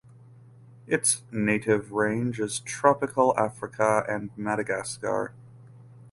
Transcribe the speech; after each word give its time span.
Its 0.87 1.21
native 1.29 1.91
range 1.91 2.39
is 2.39 2.59
Tropical 2.61 3.37
Africa 3.37 4.03
and 4.09 4.35
Madagascar. 4.35 5.31